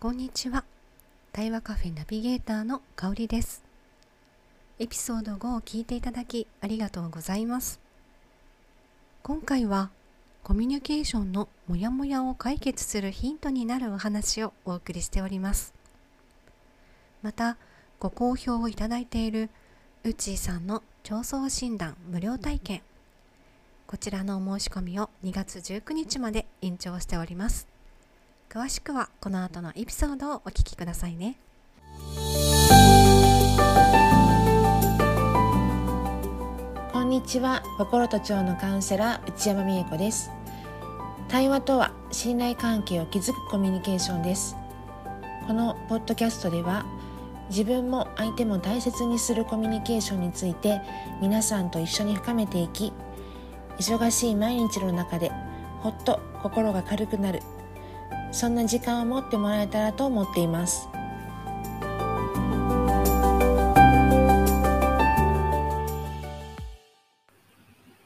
[0.00, 0.64] こんにちは。
[1.30, 3.62] 対話カフェナビゲーターの香りです。
[4.78, 7.80] エピソード5を聞いていただきありがとうございます。
[9.22, 9.90] 今回は
[10.42, 15.74] コミュニケーションのモヤモヤを解決するヒントになるお話をお送りしております。
[17.20, 17.58] また、
[17.98, 19.50] ご好評をいただいている
[20.04, 22.80] うちーさんの調創診断無料体験
[23.86, 27.69] こちらのお申し込みを2月19日まで延長しております。
[28.52, 31.36] 詳しくはこの後のエピソードをお聞きくださいね。
[36.92, 37.62] こんにちは。
[37.78, 40.32] 心と腸のカウンセラー内山美恵子です。
[41.28, 44.56] 対話とは信頼関係を築くコミュニケーションです。
[45.46, 46.84] このポッドキャストでは
[47.50, 50.80] 自分も相手も大切にするコミュニケーションについて
[51.22, 52.92] 皆さんと一緒に深めていき
[53.78, 55.30] 忙しい毎日の中で
[55.82, 57.42] ほっと心が軽くなる
[58.32, 60.88] そんな時間を持ってもらえたらと思っています。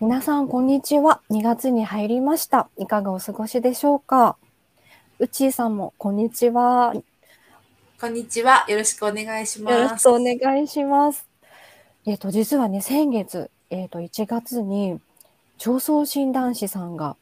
[0.00, 1.20] 皆さんこんにちは。
[1.30, 2.68] 2月に入りました。
[2.78, 4.36] いかがお過ごしでしょうか？
[5.18, 6.94] うちーさんもこんにちは。
[8.00, 8.64] こんにちは。
[8.68, 9.74] よろしくお願いします。
[9.74, 11.28] よろしくお願いします。
[12.06, 15.00] えっ、ー、と実はね先月えっ、ー、と1月に
[15.58, 17.16] 調創診断士さんが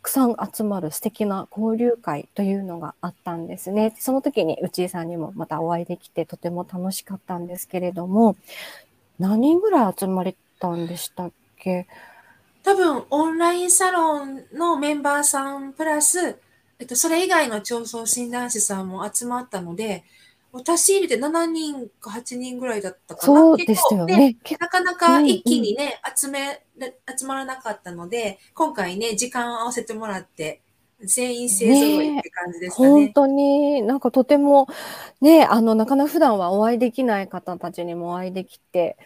[0.00, 3.94] たくさん集まる素敵な交流会というのがあったんですね。
[3.98, 8.36] その時に内井さんにもまたお会いできてとても楽しかったんですけれども、
[9.18, 11.86] 何人ぐらい集まれたんでしたっけ？
[12.62, 16.38] 多分オンラインサロンのメンバーさんプラス、
[16.78, 20.04] えっと、それ以外の調創診断士さんも集まったので、
[20.52, 23.40] 私入れて7人か8人ぐらいだったかな。
[23.40, 24.36] そうでしたよね。
[24.58, 26.64] なかなか一気にね、うんうん、集め、
[27.18, 30.62] 集まらなかったので、今回ね、時間を合わせてもらって、
[31.00, 32.88] 全員勢揃いって感じですね。
[32.88, 34.66] 本当になんかとても、
[35.20, 38.96] ね、あの、なかなか普段はお会いできない方たちにもお会いできて、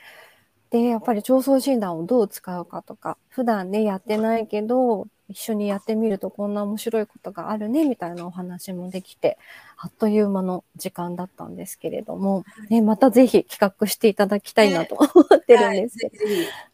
[0.70, 9.38] で、やっぱり調創診断をどう使うかとか、普段ね、やってないけど、一緒にやってみるとこんな面白いことがあるねみたいなお話もできて
[9.76, 16.14] あっという間の時間だったんですけれども、ね、またぜひ企画していただきたいなと思ってるんですけど。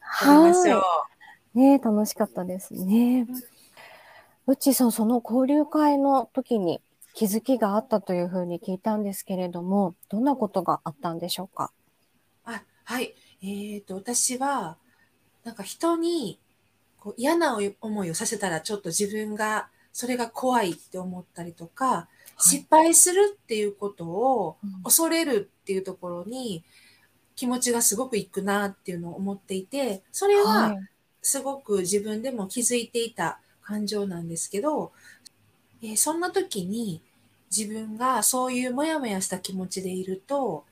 [0.01, 0.83] は
[1.55, 1.59] い。
[1.59, 3.27] ね、楽しかったですね。
[4.47, 6.81] うっちーさん、その交流会の時に
[7.15, 11.73] 気づきがあったというふうに聞いたんですけれども、どんなことがあったんでしょうか？
[12.45, 13.15] あはい。
[13.43, 14.77] えっ、ー、と、私は、
[15.45, 16.39] なんか人に
[17.01, 26.65] こう嫌な思いをさせたらちょっと自分がそれが怖いって思ったりとか、はい、失敗するっていうことを恐れるっていうところに
[27.35, 30.77] 気持ちがすごくいくなっていうのを思っていて、それは
[31.23, 34.93] すごく自分でも気づいていた感情なんですけど、
[35.83, 37.03] えー、そんな時に
[37.57, 40.65] 自分がそういうモヤモヤした気持ちでいると、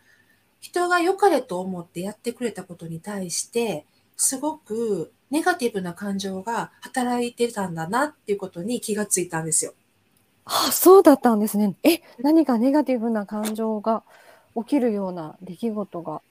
[0.60, 9.74] 人が良かれと思ってやってくれたことに対して、すごくネガティブな感情が働いてたんだなっていうことに気がついたんですよ。
[10.44, 11.74] あ、そうだったんですね。
[11.82, 14.04] え、何かネガティブな感情が
[14.54, 16.22] 起きるような出来事が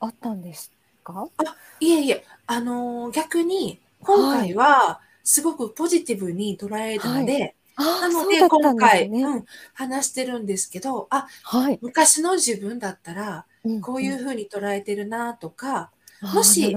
[0.00, 0.72] あったんです
[1.04, 1.28] か？
[1.36, 7.54] あ、いえいえ、あのー、逆に今回はすごくポジティブに捉えたので、はい。
[8.00, 9.44] なので、今回、ね、うん、
[9.74, 13.46] 話してるんですけど、あ、はい、昔の自分だったら、
[13.82, 15.92] こういうふうに捉えてるなとか、
[16.22, 16.76] うんうん、もし、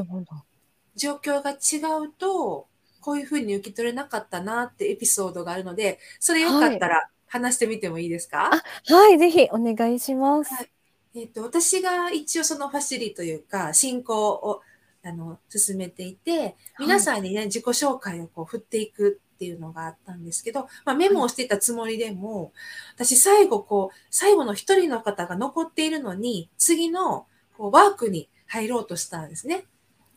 [0.95, 2.67] 状況が違うと、
[3.01, 8.57] こういうふうに受け取れなかったなってエピソードがあるので、それよかったら話してみてもいいですか、は
[8.87, 10.53] い、はい、ぜひお願いします。
[10.53, 10.69] はい、
[11.15, 14.61] えっ、ー、と、私が一応そのファシリというか、進行を
[15.03, 22.53] あの進めていて、皆さんにね、はい、自己紹介をこう振っていくっていうのがあったんですけど、まあ、メモをしていたつもりでも、
[22.93, 27.25] 私最後こう、最後の一人の方が残っているのに、次の
[27.57, 29.65] こうワークに入ろうとしたんですね。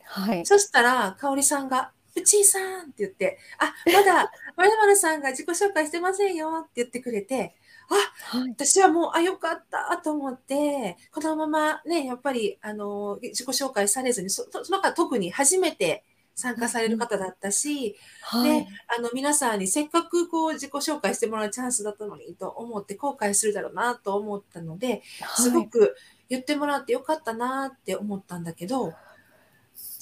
[0.05, 0.45] はい。
[0.45, 7.55] そしたら、かおりさんが、うちーさんって言って、あ、まだ、まるまるさんが自己紹介してませんよって言ってくれて、
[7.89, 16.03] あ、はい、私はもう、あ、よかったと思って、このままね、やっぱり、あの、自己紹介されずに、そその方特に初めて
[16.35, 17.95] 参加される方だったし、
[18.33, 25.03] うんはい、で、あの、皆さんにせっかくこう、自己紹介してもらうチャンスだったのにと思って後悔するだろうなと思ったので、
[25.35, 25.95] すごく
[26.29, 28.93] 言ってもらってよかったなって思ったんだけど、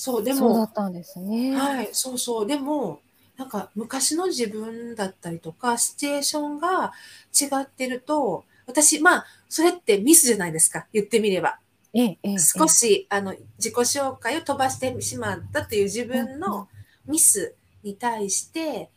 [0.04, 1.56] そう、でそうだもったんですね。
[1.56, 2.46] はい、そうそう。
[2.46, 3.00] でも、
[3.38, 6.92] なんか昔の自分だったりとか、シチュエーションが
[7.34, 11.58] 違ってると、私、まあ、それってミスじゃないですか、言ってみれば。
[11.94, 16.68] ええ、ええ、少し、あの、自己紹介を飛ばしてしまったという自分の
[17.06, 18.90] ミスに対して、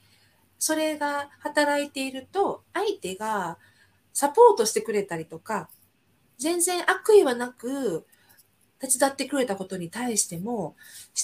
[0.58, 3.58] それが働いていると、相手が
[4.12, 5.68] サポートしてくれたりとか、
[6.36, 8.04] 全然悪意はなく、
[8.78, 10.76] 手伝ってくれたことに対しても、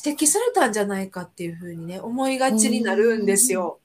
[0.04, 3.78] 指摘されたんじゃないかっていうふうにね、思いがちになるんですよ。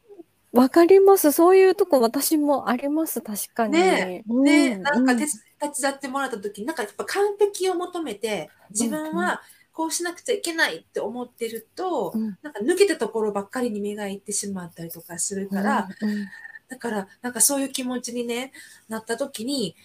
[0.53, 1.31] わかります。
[1.31, 3.73] そういうとこ私もあります、確かに。
[3.73, 4.43] ねうん。
[4.43, 5.29] で、なんか手うん。
[5.73, 9.41] 手伝ってもらった時に、なんかやっぱ完璧を求めて、自分は
[9.73, 12.37] こうしなくちゃいけないって思ってると、うん。
[12.41, 16.25] なんか抜けたところばっかりに目がいってしまったりとかするから、うん。
[16.69, 18.51] だから、なんかそういう気持ちにね、
[18.87, 19.75] なった時に、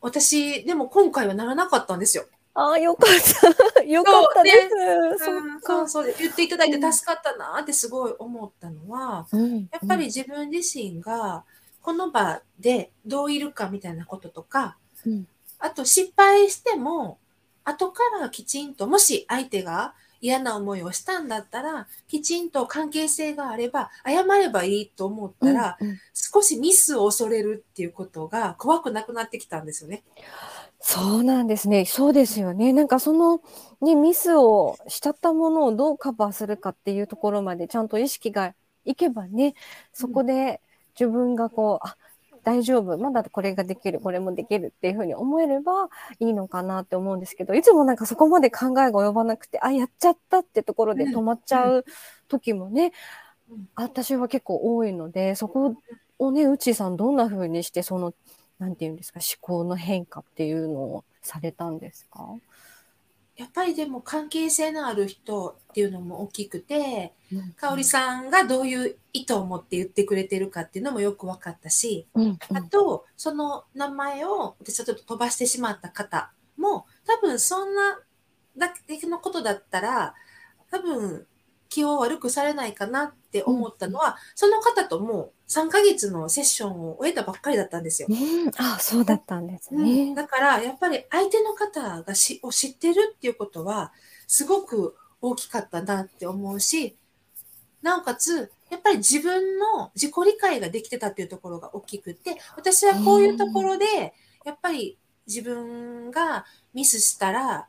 [0.00, 2.26] 私、でも今回はならなかったんですよ。
[2.56, 3.82] ああ、よかった。
[3.82, 4.50] よかったで
[5.18, 5.24] す。
[5.24, 5.88] そうんっか。
[5.88, 11.44] そうそ言っていただいて助かったなってすごい思ったのは、うんやっぱり自分自身が
[11.82, 15.26] この場でどういるかみたいなこととか、うん
[15.58, 17.18] あと失敗しても、
[17.64, 25.98] 後からきちんと、もし相手が嫌な思いをしたんだったら、きちんと関係性があれば、謝ればいいと思ったら、うんうん
[26.36, 30.02] 少しミスを恐れるっていうことが怖くなくなってきたんですよね。
[30.88, 31.84] そうなんですね。
[31.84, 32.72] そうですよね。
[32.72, 33.40] なんかその、
[33.80, 38.54] ね、ミスをしちゃったものをどうカバーするかっていうところまでちゃんと意識が
[38.84, 39.54] いけばね、
[39.92, 40.60] そこで
[40.98, 41.96] 自分がこう、あ、
[42.44, 42.96] 大丈夫。
[42.98, 45.88] まだこれができる、これもできるっていうふうに思えれば
[46.20, 51.84] いいのかなって思うんですけど、いつもなんかそこまで考えが及ばなくて、あ、やっちゃったってところで止まっちゃう
[52.28, 52.92] 時もね、うん
[53.76, 55.76] 私は結構多いので、そこ
[56.18, 58.12] をね、うちさんどんな風にしてその
[58.58, 62.26] なんていうんですか、思考の変化っていうのをされたんですか？
[63.36, 67.12] やっぱりでも関係性のある人っていうのも大きくて、
[67.56, 67.84] かおりん。
[67.84, 78.00] さんがどういう意図を持って言ってくれてるかっていうのもよく分かったし、うん、あと、その名前を私はちょっと飛ばしてしまった方も、多分そんな
[78.56, 80.14] だけのことだったら、
[80.70, 81.26] 多分
[81.68, 88.08] 気を悪くされないかなって思ったのは、その方ともう3ヶ月のセッションを終えたばっかりだったんですよ。
[88.10, 90.14] うん、あ、そうだったんですうんね。
[90.14, 93.92] だから、やっぱり相手の方がしを知ってるっていうことは、
[94.26, 96.96] すごく大きかったなって思うし、
[97.80, 104.14] なおかつ、やっぱり自分の自己理解ができてたっていうところが大きくて、私はこういうところで、
[104.44, 104.98] やっぱり
[105.28, 106.44] 自分が
[106.74, 107.68] ミスしたら、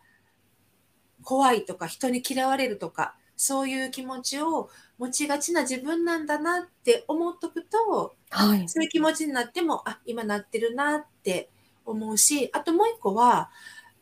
[1.23, 8.67] 怖いとか人に嫌われるとか、そういう気持ちを持ちがちな自分なんだなって思っとくと、はい。
[8.67, 11.49] そういう気持ちになっても、あ、今なってるなって
[11.85, 13.51] 思うし、あともう一個は、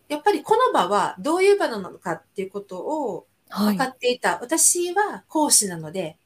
[0.10, 3.86] やっぱりこの場はどういう場なのかっていうことをはい分か。
[3.86, 4.40] っていた。
[4.42, 6.18] 私は講師なので、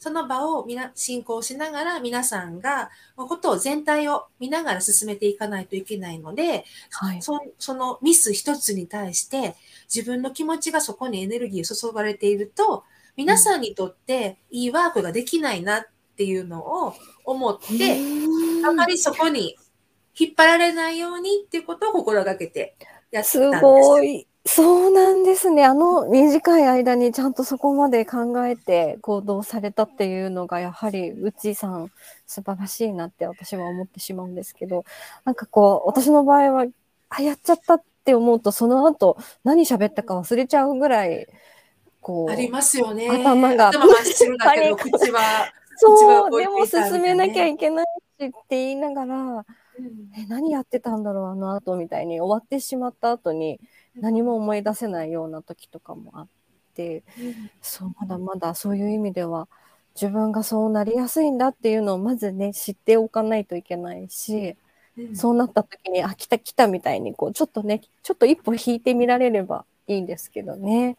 [0.00, 7.22] その場をみな進行しながら皆さんが、ことを全体を見ながら進めていかないといけないので、はい。
[7.22, 9.56] そそのミス一つに対して
[9.94, 15.86] 自分の気持ちがそこにエネルギーを注がれていると、皆さんにとっていいワークができないなっ
[16.16, 16.94] ていうのを
[17.26, 18.00] 思って、
[18.66, 19.58] あまりそこに
[20.18, 23.62] 引っ張られないようにっていうことを心がけてやってたすんです。
[23.62, 24.26] ごい。
[24.46, 25.64] そうなんですね。
[25.64, 31.90] あの短い間にちゃんとそこまで考えて行動されたっていうのが、やはりうちさん
[32.26, 34.84] 素晴らしいなって私は思ってしまうんですけど、
[35.24, 36.66] なんかこう、私の場合は、
[37.10, 41.26] あ、やっちゃったって思うと、その後何喋ったか忘れちゃうぐらい、
[42.00, 43.08] こう、ありますよね。
[43.10, 45.20] 頭が頭真っ白だけど、口は。
[45.76, 47.86] そう、でも進めなきゃいけない
[48.18, 49.44] しって言いながら、うん
[50.18, 53.60] え、何やってたんだろう、あの後みたいに終わってしまった後に
[53.96, 56.28] 何も思い出せないような時とかもあっ
[56.74, 57.02] て、
[57.62, 59.48] そう、まだまだそういう意味では
[59.94, 64.56] 自分がそうなりやすいんだっていうのをまずね、知っておかないといけないし、
[64.96, 70.96] うんそうなった時に、あ、来た来たみたいに、こう、ちょっとね、ちょっと一歩引いてみられればいいんですけどね。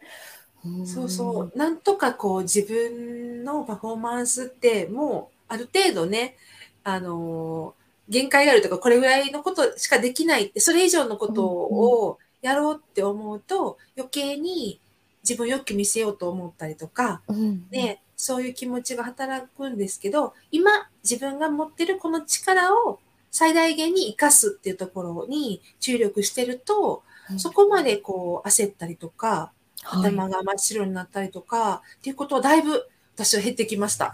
[0.66, 1.58] んそうそう。
[1.58, 6.36] なんとかこう自分のパフォーマンスってもうある程度ね、
[6.84, 14.80] あのー限界があるとか、これぐらいのことしかできないって、それ以上のことをやろうって思うと、余計に
[15.22, 20.70] 自分をよく見せようと思ったりとか、うん、ね、そういう気持ちが働くんですけど、今
[21.02, 27.40] 自分が持ってるこの力を最大限に活かすっていうところに注力してると、うん。
[27.40, 30.10] そこまでこう焦ったりとか、はい。
[30.10, 32.86] 頭が真っ白になったりとか、っていうことはだいぶ
[33.24, 34.12] 私は減ってきました。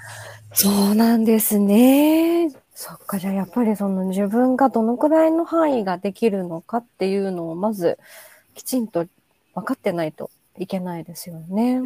[0.53, 2.51] そうなんですね。
[2.75, 7.99] そっか、じゃあやっぱりその自分がどのくらいの範囲ができるのかっていうのをまず
[8.55, 9.07] きちんと
[9.55, 11.81] 分かってないといけないですよね。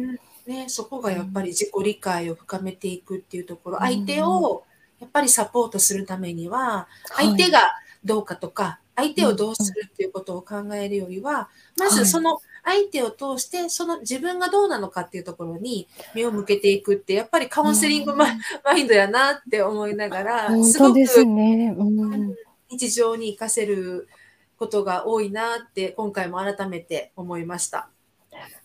[0.45, 4.63] ね、そこがやっぱり自己理解を深めていくっていうところ、うん相手を
[4.99, 7.59] やっぱりサポートするためには、はい相手が
[8.03, 18.27] どうかとか、相手をどうするっていうことを考えるよりは、まはいずその相手を通して、その自分がどうなのかっていうところに目を向けていくって、やっぱりカウンセリングマ,、
[18.63, 21.75] マインドやなって思いながら、本すごく当ですね。
[21.77, 22.35] うん。
[22.69, 24.07] 日常に活かせる
[24.57, 27.89] ことが多いなって今回も改めて思いました。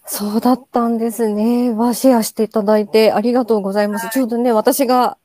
[0.06, 1.70] そうだったんですね。
[1.70, 4.06] は、シェアしていただいてありがとうございます。
[4.06, 5.18] はいちょうどね、私が、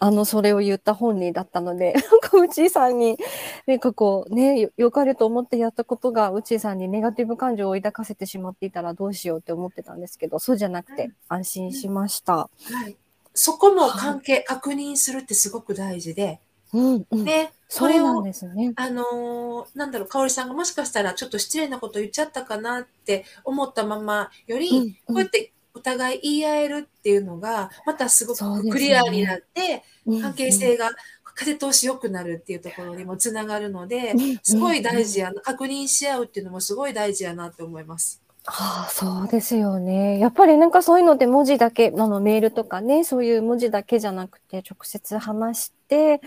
[0.00, 3.18] あの、それを言った本人だったので、 なんか、うちーさんに、
[3.66, 12.34] なんかこう、ね、よよかれと思ってやったことが、うちーさんにネガティブ感情を抱かせてしまっていたらどうしようって思ってたんですけど、そうじゃなくてうん安心しました。
[12.34, 12.48] は
[12.88, 12.96] い。
[13.34, 16.40] そこも関係、確認するってすごく大事で、
[16.72, 17.24] うん、うん。
[17.24, 18.72] で、そうなんこれを、ですね。
[18.76, 30.90] あのーなんだろう、かおりさんがもしかしたらちょっと失礼なこと言っちゃったかなって思ったままより、うんうんこうやってお互い言い合えるっていうのが、またすごくクリアになって、うん関係性が
[31.38, 38.22] 風通し良くなるっていうところにもつながるのですごい大事やな、確認し合うっていうのもすごい大事やなって思います。
[38.44, 40.18] はあ、そうですよね。
[40.18, 46.22] やっぱりなんかそういうのって文字だけ、あのメールとかね、そういう文字だけじゃなくて、直接話して、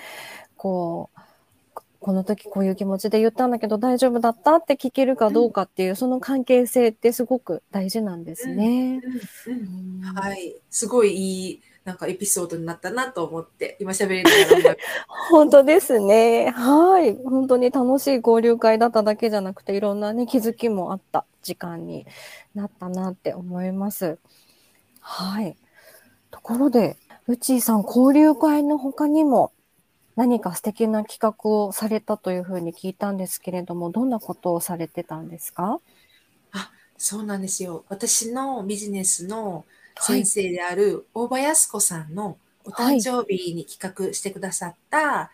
[0.56, 1.20] こう、
[2.02, 9.02] この時こういう気持ちで言ったんだけど大丈夫だったって聞けるかどうかっていう、その関係性ってすごく大事なんですね。
[10.16, 10.56] はい。
[10.72, 14.32] すごいいい、なんかエピソードになったなと思って、今喋りな
[14.64, 14.78] がら。
[15.30, 16.50] 本当ですね。
[16.50, 17.16] はい。
[17.24, 22.08] 本当に楽しい交流会だっただけじゃなくて、いろんなね、気づきもあった時間に
[22.56, 24.18] なったなって思います。
[25.02, 25.56] はい。
[26.32, 29.52] ところで、うちーさん、交流会の他にも
[30.16, 35.80] 何か素敵な企画をされたというふうに聞いたんですけれども、どんなことをされてたんですか？
[36.98, 37.84] そうなんですよ。
[37.90, 39.66] 私のビジネスの
[39.96, 40.44] はい先。
[40.44, 45.32] 生である大場康子さんのお誕生日に企画してくださった、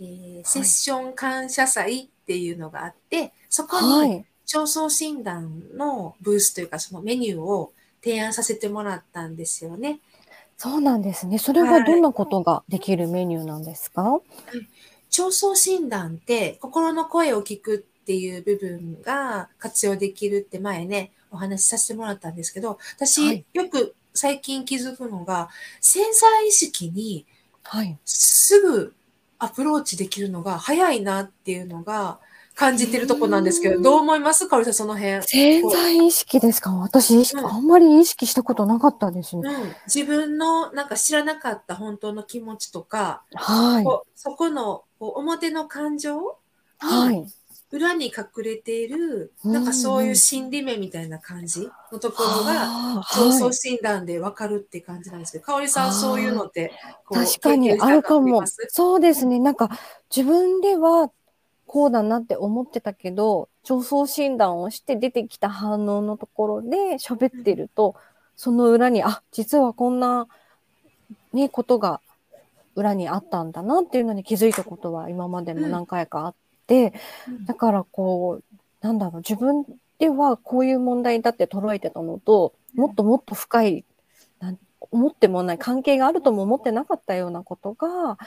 [0.00, 4.24] えーセッション感謝祭っていうのがあって、そこにはい。
[4.46, 10.00] 調創診断のブースというかそのメニューを提案させてもらったんですよね。
[10.62, 11.38] そうなんですね。
[11.38, 14.20] それはどんなことができるメニューなんですか？
[15.08, 25.48] 調創診断って心の声を聞くっていう部分が活用できるって前ね、お話しさせてもらったんですけど、私、はいよく最近気づくのが、
[25.80, 27.24] 潜在意識に
[27.62, 27.98] はい。
[28.04, 28.92] すぐ
[29.38, 32.20] アプローチできるのが早いなっていうのが
[32.60, 34.46] 感じてるとこなんですけど、うんどう思います？
[34.46, 35.22] かおりさん、その辺。
[35.22, 36.70] 潜在意識ですか？
[36.74, 39.50] 私意識、うんあんまり意識したことなかったですね。
[39.50, 43.84] うん、自分のなんか知らなかった本当の気持ちとか、はい。
[44.14, 46.36] そこの表の感情
[46.78, 47.26] はい。
[47.72, 56.72] 裏に隠れている、うんなんかそういう心理面みたいな感じのところが、あー調はい創診断でわかるって感じなんですけど、かおりさん、そういうのって、
[57.08, 58.42] 確かにあるかも。
[58.68, 59.38] そうですね。
[59.38, 59.70] なんか
[60.14, 61.10] 自分では
[61.70, 67.94] こうだなって思ってたけど、調創診断をして出てきた反応のところで喋ってると、
[68.34, 70.26] その裏に、あ、実はこんな
[71.32, 72.00] ね、ことが
[72.74, 76.34] 裏にあったんだなっていうのに気づいたことは今までも何回かあっ
[76.66, 76.92] て、
[77.28, 77.44] うん。
[77.44, 79.64] だからこう、なんだろう、自分
[80.00, 83.84] ではこういう問題だって捉えてたのと、もっともっと深い、
[84.40, 84.58] なん
[84.90, 88.18] 思ってもない関係があるとも思ってなかったようなことが、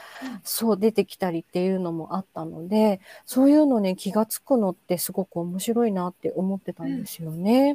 [0.42, 7.74] そう出てきたりっていうのもあったので、そういうのに気がつくのってすごく面白いなって思ってたんですよね。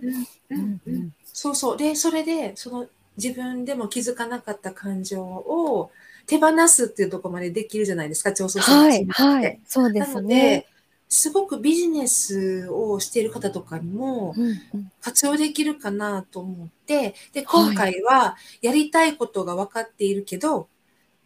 [0.49, 1.77] うんうんうんそうそう。
[1.77, 5.91] で、それで、その自分でも気づかなかった感情を
[6.25, 10.67] 手放すっていうところまでできるじゃないですか、調創診はい、はい、そうですねで。、
[11.09, 14.39] すごくビジネスをしている方とかにも
[15.01, 17.71] 活用できるかなと思って、で、はい。
[17.71, 20.69] 今回はやりたいことが分かっているけど、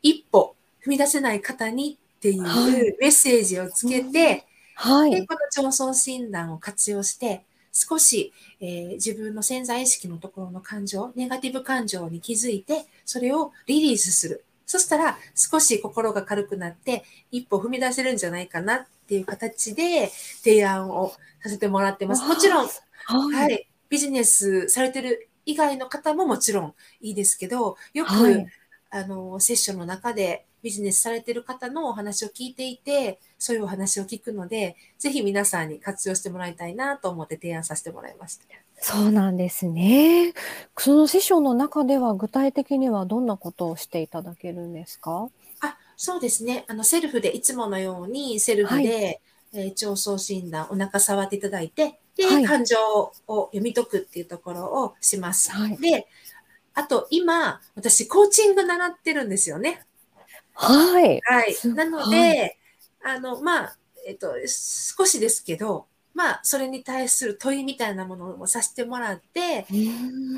[0.01, 2.87] 一歩踏み出せない方にっていうはい。
[2.99, 14.45] メッセージをつけて、で、はい、この調創診断を活用して、少し、えー自分の潜在意識のところの感情、ネガティブ感情に気づいて、それをリリースする。
[14.65, 20.09] そしたら、少し心が軽くなって、一歩踏み出せるんじゃないかなっていう形で
[20.43, 22.27] 提案をさせてもらってます。
[22.27, 28.47] もちろん、はい、はい、ビジネスされてる以外の方ももちろんいいですけど、よく、はい
[28.89, 38.45] あの、セッションの中でビジネスされてる方のお話を聞いていて、そういうお話を聞くので、ぜひ皆さんに活用してもらいたいなと思って提案させてもらいました。
[38.79, 40.33] そうなんですね。
[40.77, 45.27] そのセッションの中では具体的にはどんなことをしていただけるんですか？
[45.27, 45.29] あ、
[45.97, 46.65] そうですね。
[46.67, 49.21] あの、セルフで、いつものようにセルフで、
[49.53, 52.77] えー調創診断、お腹触っていただいて、で、はい感情
[53.27, 55.51] を読み解くっていうところをします。
[55.51, 56.07] はいで、
[56.73, 59.85] あと今、私、コーチング習ってるんですよね。
[60.53, 61.21] はい。
[61.23, 61.71] はいす。
[61.73, 62.57] なので、
[63.03, 69.65] あの、まあ、えっと、少しですけど、まあ、それに対する問いみたいなものもさせてもらって、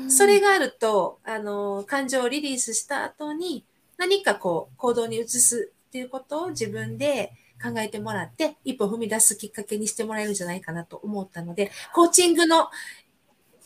[0.08, 3.64] それが、があると、あの、感情をリリースした後に、
[3.96, 12.68] 何かこう、行動に移すっていうことを自分で考えてもらって、一歩踏み出すきっかけにしてもらえるんじゃないかなと思ったので、コーチングの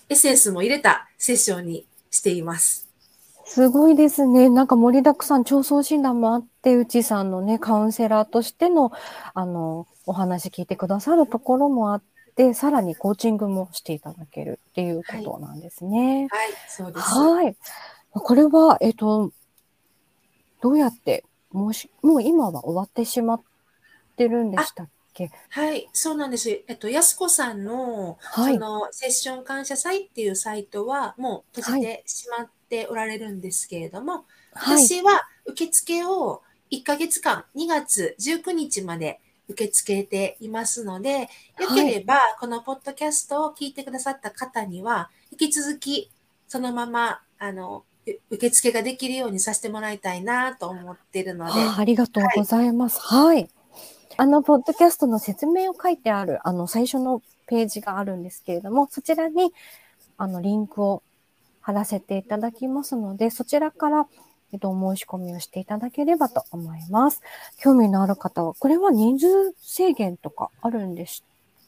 [0.09, 2.89] エッセンスも入れたセッションにしています。
[3.45, 4.49] すごいですね。
[4.49, 8.93] なんか盛りだくさん、調創診断もあって、うちさんのね、カウンセラーとしての、
[9.35, 12.03] あの、お話聞いてくださるところもあっ
[12.37, 16.29] て、さらにコーチングもしていただけるっていうことなんですね。
[16.31, 17.05] はい、そうです。
[17.09, 17.57] はい。
[18.13, 19.33] これは、えっと、
[20.63, 23.43] どうやって、もうし、もう今は終わってしまっ
[24.17, 25.31] てるんでしたっけ？
[25.49, 26.51] はい、そうなんです。
[26.69, 34.87] えっと、やすこさんの、はいその、セッション感謝祭っていうサイトは、もう閉じてしまっておられるんですけれども、はい。
[34.87, 41.29] 私は受付を1ヶ月間、2月19日まで受け付けていますので、よ
[41.75, 46.11] ければ、このポッドキャストを聞いてくださった方には、引き続き、
[46.47, 47.90] そのまま、あの、う
[48.31, 53.01] 受付ができるようにさせてもらいたいなと思っているので、あありがとうございます。
[53.01, 53.49] はい。
[54.17, 59.53] あの、ポッドキャストの説明を書いてある、あの、最初のページがあるんですけれども、そちらに、
[60.19, 61.03] あの、リンクを
[61.61, 64.07] 貼らせていただきますので、そちらから、
[64.53, 67.23] えっと、お申し込みをしていただければと思います。
[67.59, 69.27] 興味のある方は、これは人数
[69.61, 71.23] 制限とかあるんです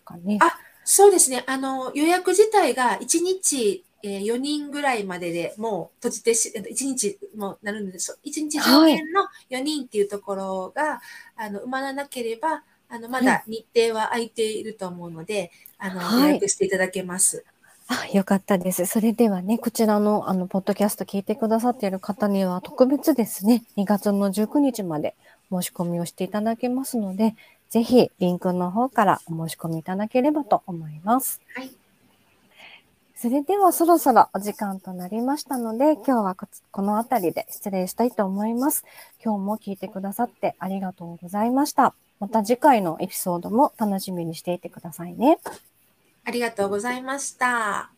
[0.05, 0.39] かね？
[0.43, 1.45] あそうですね。
[1.47, 8.19] あの、予約自体が1日、えー4人ぐらいまででもう閉じてし、1日もなるんです。
[8.25, 11.01] 1日上限の4人っていうところが、
[11.37, 17.45] あの、埋まらなければ、あの、まはだ日程は空いていると思うので、あの、はい予約していただけます。
[17.89, 18.87] あ、よかったです。
[18.87, 25.15] それではね、こちらの、あの、ポッドキャスト聞いてくださっている方には、特別ですね、2月の19日まで
[25.51, 27.35] 申し込みをしていただけますので、
[27.71, 31.41] ぜひ、リンクの方からお申し込みいただければと思います。
[31.55, 31.71] はい。
[33.23, 38.85] それでは、そろそろお時間となりましたので、今日はこつこの辺りで失礼したいと思います。
[39.25, 41.95] 今日も聞いてくださってありがとうございました。
[42.19, 45.39] また次回のエピソードも楽しみにしていてくださいね。
[46.25, 47.93] ありがとうございました。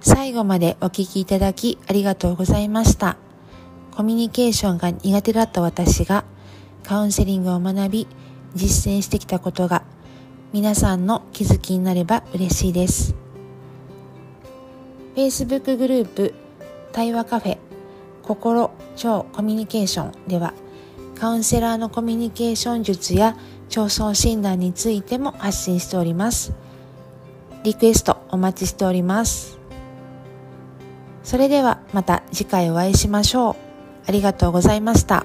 [0.00, 3.16] 最後までお聞きいただきありがとうございました。
[3.96, 6.24] コミュニケーションが苦手だった私が
[6.84, 8.06] カウンセリングを学び
[8.54, 9.82] 実践してきたことが
[10.52, 13.14] 皆さんの気づきになれば嬉しいです。
[15.16, 16.34] Facebook グループ
[16.92, 17.58] 対話カフェ
[18.22, 20.54] 心超コミュニケーションでは
[21.14, 23.36] カウンセラーのコミュニケーション術や
[23.68, 26.52] 調創診断についても発信しております。
[27.64, 29.58] リクエストお待ちしております。
[31.22, 33.56] それではまた次回お会いしましょう。
[34.06, 35.24] ありがとうございました。